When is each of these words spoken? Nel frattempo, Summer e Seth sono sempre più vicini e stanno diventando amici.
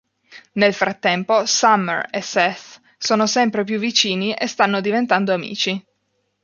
Nel 0.53 0.73
frattempo, 0.73 1.45
Summer 1.45 2.07
e 2.09 2.21
Seth 2.23 2.81
sono 2.97 3.27
sempre 3.27 3.63
più 3.63 3.77
vicini 3.77 4.33
e 4.33 4.47
stanno 4.47 4.81
diventando 4.81 5.31
amici. 5.31 5.79